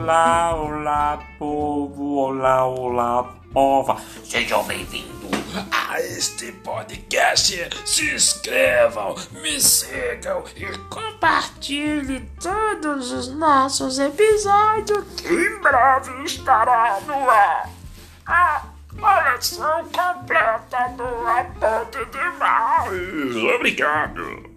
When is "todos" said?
12.42-13.12